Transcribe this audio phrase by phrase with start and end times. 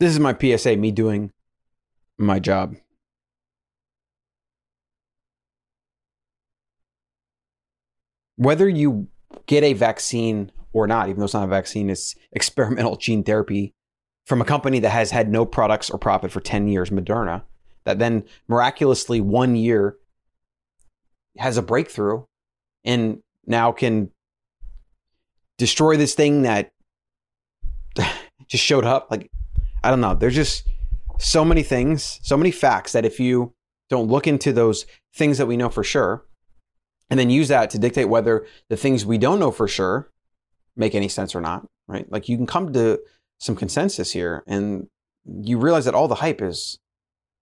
[0.00, 1.32] This is my PSA, me doing
[2.18, 2.76] my job.
[8.36, 9.08] Whether you
[9.46, 13.74] get a vaccine or not, even though it's not a vaccine, it's experimental gene therapy
[14.26, 17.42] from a company that has had no products or profit for 10 years, Moderna,
[17.84, 19.96] that then miraculously one year
[21.38, 22.24] has a breakthrough
[22.84, 24.10] and now can
[25.58, 26.72] destroy this thing that
[28.48, 29.08] just showed up.
[29.10, 29.30] Like,
[29.84, 30.14] I don't know.
[30.14, 30.66] There's just
[31.18, 33.52] so many things, so many facts that if you
[33.90, 36.24] don't look into those things that we know for sure,
[37.10, 40.10] and then use that to dictate whether the things we don't know for sure
[40.74, 42.10] make any sense or not, right?
[42.10, 42.98] Like you can come to
[43.38, 44.88] some consensus here and
[45.26, 46.78] you realize that all the hype is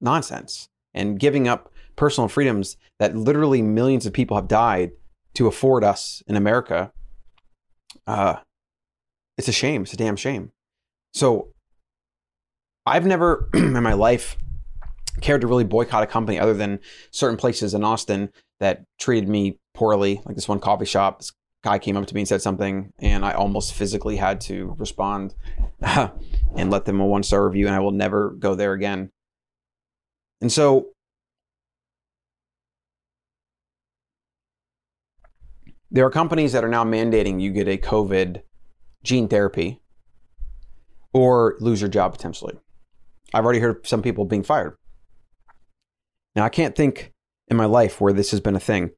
[0.01, 4.91] nonsense and giving up personal freedoms that literally millions of people have died
[5.35, 6.93] to afford us in America.
[8.05, 8.37] Uh,
[9.39, 9.83] it's a shame.
[9.83, 10.51] It's a damn shame.
[11.15, 11.52] So
[12.85, 14.37] I've never in my life
[15.21, 16.81] cared to really boycott a company other than
[17.11, 18.31] certain places in Austin
[18.61, 21.19] that treated me poorly, like this one coffee shop.
[21.19, 24.75] This guy came up to me and said something, and I almost physically had to
[24.79, 25.35] respond
[25.81, 29.11] and let them a one star review, and I will never go there again.
[30.41, 30.89] And so,
[35.91, 38.43] there are companies that are now mandating you get a COVID
[39.05, 39.81] gene therapy
[41.13, 42.59] or lose your job potentially.
[43.35, 44.77] I've already heard some people being fired.
[46.35, 47.13] Now, I can't think
[47.49, 48.91] in my life where this has been a thing.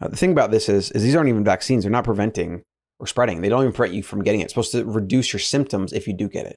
[0.00, 1.84] Uh, the thing about this is, is these aren't even vaccines.
[1.84, 2.62] They're not preventing
[2.98, 3.40] or spreading.
[3.40, 4.44] They don't even prevent you from getting it.
[4.44, 6.56] It's supposed to reduce your symptoms if you do get it,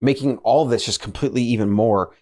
[0.00, 2.14] making all this just completely even more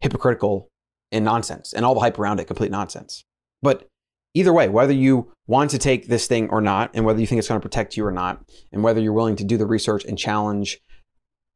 [0.00, 0.68] hypocritical
[1.10, 3.24] and nonsense, and all the hype around it complete nonsense.
[3.60, 3.88] But
[4.34, 7.38] either way, whether you want to take this thing or not, and whether you think
[7.38, 10.04] it's going to protect you or not, and whether you're willing to do the research
[10.04, 10.80] and challenge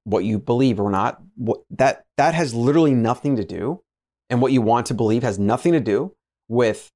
[0.06, 3.82] what you believe or not, what, that that has literally nothing to do,
[4.30, 6.14] and what you want to believe has nothing to do
[6.46, 6.92] with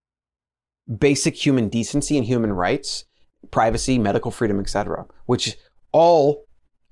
[0.98, 3.04] basic human decency and human rights,
[3.50, 5.06] privacy, medical freedom, etc.
[5.26, 5.56] Which
[5.90, 6.44] all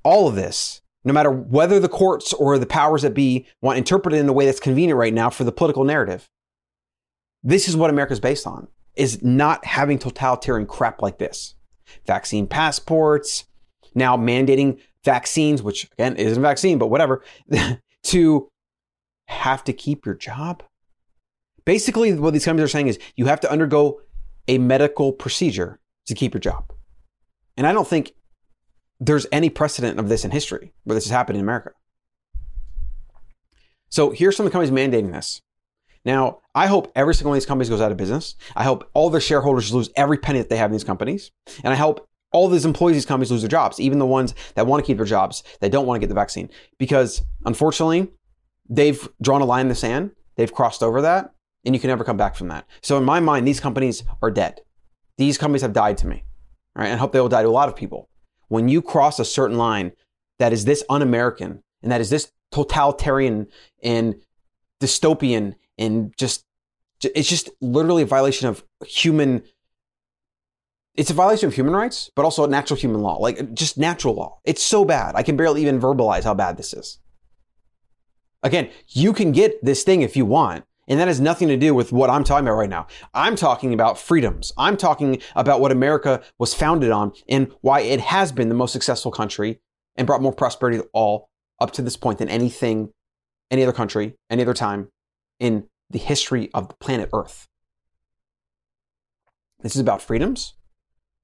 [0.02, 4.18] all of this, no matter whether the courts or the powers that be want interpreted
[4.18, 6.28] in a way that's convenient right now for the political narrative,
[7.44, 11.54] this is what America's based on: is not having totalitarian crap like this,
[12.08, 13.44] vaccine passports,
[13.94, 14.80] now mandating
[15.12, 17.22] vaccines, which again isn't a vaccine, but whatever,
[18.04, 18.48] to
[19.26, 20.62] have to keep your job
[21.68, 24.00] Basically, what these companies are saying is you have to undergo
[24.48, 26.72] a medical procedure to keep your job.
[27.58, 28.14] And I don't think
[28.98, 31.72] there's any precedent of this in history where this has happened in America.
[33.90, 35.42] So here's some of the companies mandating this.
[36.06, 38.36] Now, I hope every single one of these companies goes out of business.
[38.56, 41.32] I hope all their shareholders lose every penny that they have in these companies.
[41.62, 44.66] And I hope all these employees these companies lose their jobs, even the ones that
[44.66, 46.50] want to keep their jobs, that don't want to get the vaccine.
[46.78, 48.08] Because unfortunately,
[48.68, 50.10] they've drawn a line in the sand.
[50.36, 51.32] They've crossed over that
[51.64, 52.66] and you can never come back from that.
[52.82, 54.60] So in my mind, these companies are dead.
[55.16, 56.24] These companies have died to me.
[56.74, 56.86] Right?
[56.86, 58.08] And I hope they will die to a lot of people.
[58.48, 59.92] When you cross a certain line
[60.38, 63.48] that is this un-American and that is this totalitarian
[63.82, 64.14] and
[64.80, 66.44] dystopian and just
[67.02, 69.42] it's just literally a violation of human
[70.98, 74.40] it's a violation of human rights, but also natural human law, like just natural law.
[74.44, 75.14] It's so bad.
[75.14, 76.98] I can barely even verbalize how bad this is.
[78.42, 81.72] Again, you can get this thing if you want, and that has nothing to do
[81.72, 82.88] with what I'm talking about right now.
[83.14, 84.52] I'm talking about freedoms.
[84.58, 88.72] I'm talking about what America was founded on and why it has been the most
[88.72, 89.60] successful country
[89.94, 92.90] and brought more prosperity to all up to this point than anything,
[93.52, 94.88] any other country, any other time
[95.38, 97.46] in the history of the planet Earth.
[99.60, 100.54] This is about freedoms.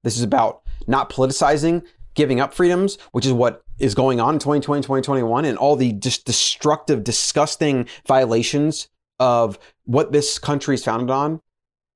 [0.05, 1.83] This is about not politicizing,
[2.13, 5.93] giving up freedoms, which is what is going on in 2020, 2021, and all the
[5.93, 8.87] just destructive, disgusting violations
[9.19, 11.41] of what this country is founded on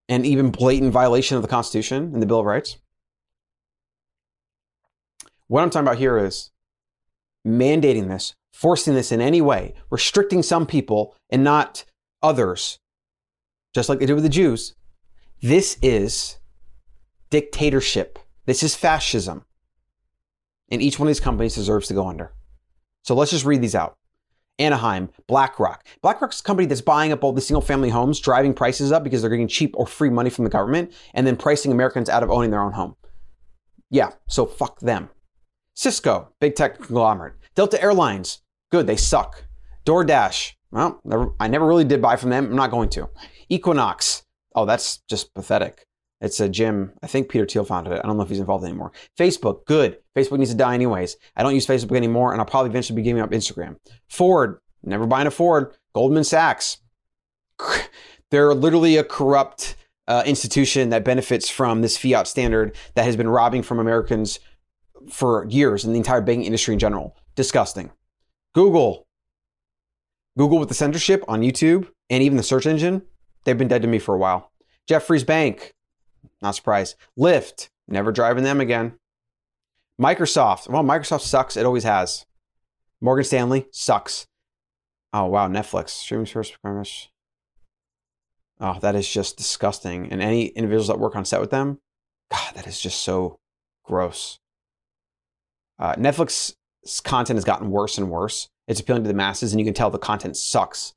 [0.10, 2.78] and even blatant violation of the Constitution and the Bill of Rights.
[5.46, 6.50] What I'm talking about here is
[7.48, 11.86] mandating this, forcing this in any way, restricting some people and not
[12.24, 12.80] others,
[13.76, 14.74] just like they did with the Jews.
[15.42, 16.39] This is
[17.30, 18.20] dictatorship.
[18.46, 19.46] This is fascism.
[20.72, 22.34] And each one of these companies deserves to go under.
[23.04, 23.98] So let's just read these out.
[24.60, 25.88] Anaheim, BlackRock.
[26.02, 29.22] BlackRock's a company that's buying up all the single family homes, driving prices up because
[29.22, 32.30] they're getting cheap or free money from the government, and then pricing Americans out of
[32.30, 32.96] owning their own home.
[33.90, 35.10] Yeah, so fuck them.
[35.76, 37.36] Cisco, big tech conglomerate.
[37.56, 39.46] Delta Airlines, good, they suck.
[39.86, 41.02] DoorDash, well,
[41.40, 42.48] I never really did buy from them.
[42.48, 43.10] I'm not going to.
[43.48, 44.24] Equinox,
[44.54, 45.86] oh, that's just pathetic.
[46.22, 46.92] It's a gym.
[47.02, 48.02] I think Peter Thiel founded it.
[48.04, 48.92] I don't know if he's involved anymore.
[49.18, 49.98] Facebook, good.
[50.16, 51.16] Facebook needs to die anyways.
[51.36, 53.78] I don't use Facebook anymore, and I'll probably eventually be giving up Instagram.
[54.10, 55.74] Ford, never buying a Ford.
[55.94, 56.78] Goldman Sachs,
[58.32, 59.76] they're literally a corrupt
[60.08, 64.40] uh, institution that benefits from this fiat standard that has been robbing from Americans
[65.10, 67.16] for years and the entire banking industry in general.
[67.36, 67.92] Disgusting.
[68.54, 69.08] Google,
[70.38, 73.04] Google with the censorship on YouTube and even the search engine,
[73.46, 74.52] they've been dead to me for a while.
[74.88, 75.74] Jefferies Bank,
[76.42, 76.96] not surprised.
[77.18, 78.94] Lyft, never driving them again.
[80.00, 81.58] Microsoft, well, Microsoft sucks.
[81.58, 82.26] It always has.
[83.02, 84.28] Morgan Stanley sucks.
[85.12, 87.10] Oh wow, Netflix streaming service premise.
[88.62, 90.12] Oh, that is just disgusting.
[90.12, 91.80] And any individuals that work on set with them,
[92.30, 93.40] God, that is just so
[93.84, 94.40] gross.
[95.78, 96.54] Uh, Netflix
[97.04, 98.50] content has gotten worse and worse.
[98.68, 100.94] It's appealing to the masses, and you can tell the content sucks.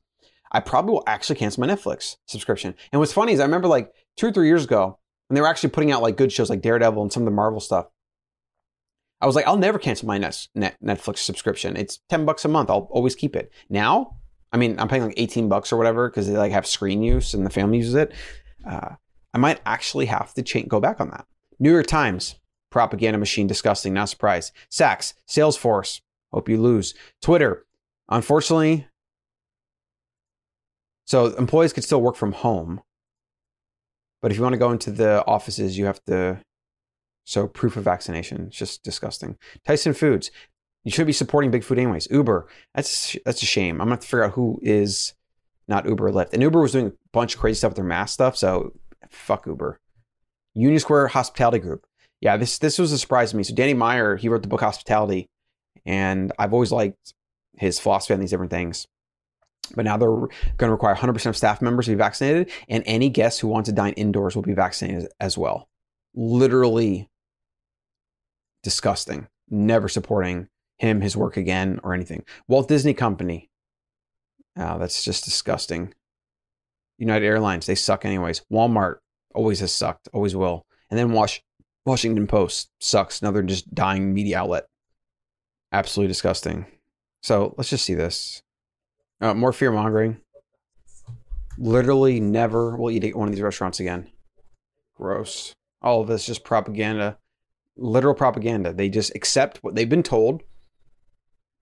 [0.50, 2.74] I probably will actually cancel my Netflix subscription.
[2.92, 4.98] And what's funny is I remember like two or three years ago
[5.32, 7.30] when they were actually putting out like good shows like Daredevil and some of the
[7.30, 7.86] Marvel stuff.
[9.18, 11.74] I was like, I'll never cancel my net, net, Netflix subscription.
[11.74, 12.68] It's 10 bucks a month.
[12.68, 13.50] I'll always keep it.
[13.70, 14.18] Now,
[14.52, 17.32] I mean, I'm paying like 18 bucks or whatever because they like have screen use
[17.32, 18.12] and the family uses it.
[18.66, 18.96] Uh,
[19.32, 21.24] I might actually have to change, go back on that.
[21.58, 22.34] New York Times,
[22.68, 24.52] propaganda machine, disgusting, not surprised.
[24.70, 26.92] Saks, Salesforce, hope you lose.
[27.22, 27.64] Twitter,
[28.10, 28.86] unfortunately,
[31.06, 32.82] so employees could still work from home.
[34.22, 36.40] But if you want to go into the offices, you have to
[37.24, 38.46] so proof of vaccination.
[38.46, 39.36] It's just disgusting.
[39.66, 40.30] Tyson Foods.
[40.84, 42.08] You should be supporting big food anyways.
[42.10, 42.48] Uber.
[42.74, 43.80] That's that's a shame.
[43.80, 45.14] I'm gonna have to figure out who is
[45.68, 46.32] not Uber or Lyft.
[46.32, 48.36] And Uber was doing a bunch of crazy stuff with their mask stuff.
[48.36, 48.72] So
[49.08, 49.78] fuck Uber.
[50.54, 51.86] Union Square Hospitality Group.
[52.20, 53.42] Yeah, this this was a surprise to me.
[53.44, 55.28] So Danny Meyer, he wrote the book Hospitality,
[55.86, 57.14] and I've always liked
[57.56, 58.86] his philosophy on these different things.
[59.74, 63.08] But now they're going to require 100% of staff members to be vaccinated, and any
[63.08, 65.68] guests who want to dine indoors will be vaccinated as well.
[66.14, 67.08] Literally
[68.62, 69.28] disgusting.
[69.48, 70.48] Never supporting
[70.78, 72.24] him, his work again, or anything.
[72.48, 73.50] Walt Disney Company.
[74.56, 75.94] Oh, that's just disgusting.
[76.98, 78.42] United Airlines, they suck anyways.
[78.52, 78.96] Walmart
[79.34, 80.66] always has sucked, always will.
[80.90, 81.42] And then Wash,
[81.86, 83.22] Washington Post sucks.
[83.22, 84.66] Another just dying media outlet.
[85.72, 86.66] Absolutely disgusting.
[87.22, 88.42] So let's just see this.
[89.22, 90.20] Uh, more fear mongering.
[91.56, 94.10] Literally never will eat at one of these restaurants again.
[94.96, 95.54] Gross.
[95.80, 97.16] All of this just propaganda
[97.76, 98.72] literal propaganda.
[98.72, 100.42] They just accept what they've been told,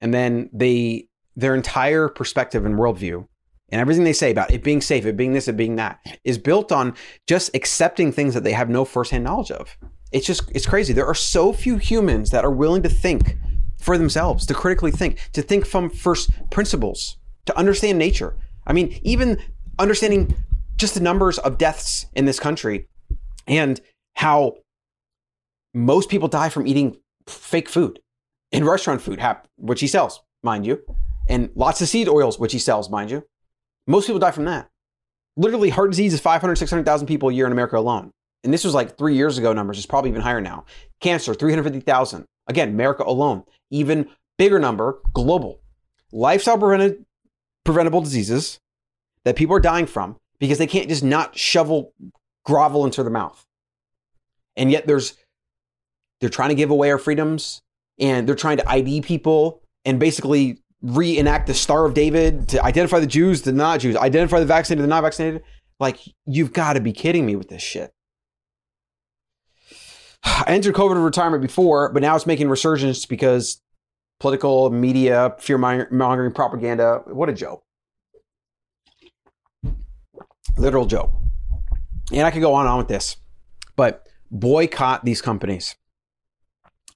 [0.01, 3.27] and then they their entire perspective and worldview
[3.71, 6.39] and everything they say about it being safe, it being this, it being that is
[6.39, 6.95] built on
[7.27, 9.77] just accepting things that they have no firsthand knowledge of.
[10.13, 10.93] It's just it's crazy.
[10.93, 13.37] There are so few humans that are willing to think
[13.79, 17.17] for themselves, to critically think, to think from first principles,
[17.47, 18.37] to understand nature.
[18.67, 19.39] I mean, even
[19.79, 20.35] understanding
[20.77, 22.89] just the numbers of deaths in this country
[23.47, 23.81] and
[24.15, 24.57] how
[25.75, 26.97] most people die from eating
[27.27, 28.01] fake food
[28.53, 29.21] and restaurant food,
[29.57, 30.83] which he sells, mind you,
[31.29, 33.25] and lots of seed oils, which he sells, mind you.
[33.87, 34.69] Most people die from that.
[35.37, 38.11] Literally, heart disease is 500, 600,000 people a year in America alone.
[38.43, 39.79] And this was like three years ago numbers.
[39.79, 40.65] It's probably even higher now.
[41.01, 42.25] Cancer, 350,000.
[42.47, 43.45] Again, America alone.
[43.71, 45.61] Even bigger number, global.
[46.13, 47.05] Lifestyle prevented,
[47.64, 48.58] preventable diseases
[49.24, 51.93] that people are dying from because they can't just not shovel
[52.44, 53.44] grovel into their mouth.
[54.56, 55.17] And yet there's
[56.20, 57.62] they're trying to give away our freedoms
[57.98, 63.00] and they're trying to ID people and basically reenact the Star of David to identify
[63.00, 65.43] the Jews, the not Jews, identify the vaccinated, the not vaccinated.
[65.79, 67.93] Like, you've got to be kidding me with this shit.
[70.24, 73.60] I entered COVID retirement before, but now it's making resurgence because
[74.20, 77.03] political media, fear mongering propaganda.
[77.06, 77.65] What a joke.
[80.56, 81.12] Literal joke.
[82.12, 83.17] And I could go on and on with this,
[83.77, 85.74] but boycott these companies.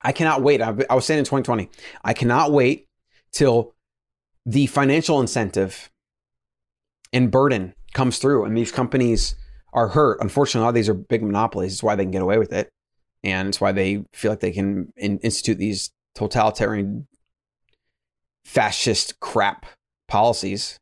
[0.03, 0.61] I cannot wait.
[0.61, 1.71] I, I was saying in 2020,
[2.05, 2.87] I cannot wait
[3.33, 3.75] till
[4.45, 5.91] the financial incentive
[7.13, 9.35] and burden comes through and these companies
[9.73, 10.21] are hurt.
[10.21, 11.73] Unfortunately, a lot of these are big monopolies.
[11.73, 12.71] It's why they can get away with it.
[13.23, 17.07] And it's why they feel like they can in, institute these totalitarian,
[18.45, 19.67] fascist crap
[20.09, 20.79] policies.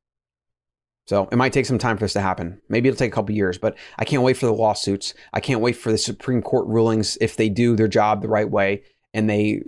[1.07, 2.61] So it might take some time for this to happen.
[2.69, 5.15] Maybe it'll take a couple years, but I can't wait for the lawsuits.
[5.33, 8.49] I can't wait for the Supreme Court rulings if they do their job the right
[8.49, 9.63] way and they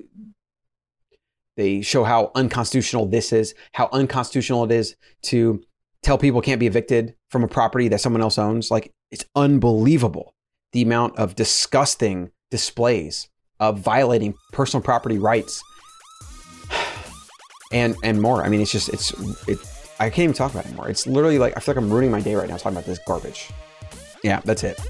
[1.56, 5.62] they show how unconstitutional this is, how unconstitutional it is to
[6.02, 8.70] tell people can't be evicted from a property that someone else owns.
[8.70, 10.34] Like it's unbelievable
[10.72, 13.28] the amount of disgusting displays
[13.60, 15.62] of violating personal property rights
[17.74, 18.42] and and more.
[18.42, 19.12] I mean, it's just it's
[19.46, 19.58] it.
[20.00, 20.88] I can't even talk about it anymore.
[20.88, 22.98] It's literally like I feel like I'm ruining my day right now talking about this
[23.00, 23.50] garbage.
[24.22, 24.80] Yeah, that's it.